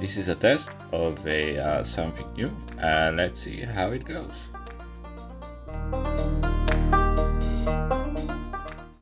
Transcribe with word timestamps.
this 0.00 0.16
is 0.16 0.28
a 0.28 0.34
test 0.34 0.70
of 0.92 1.26
a 1.26 1.58
uh, 1.58 1.84
something 1.84 2.32
new 2.34 2.50
and 2.78 3.16
let's 3.16 3.40
see 3.40 3.60
how 3.62 3.88
it 3.88 4.04
goes. 4.04 4.48